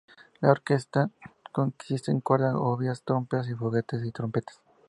[0.39, 1.11] La orquesta
[1.51, 4.59] consiste en cuerda, oboes, trompas, fagotes y trompetas.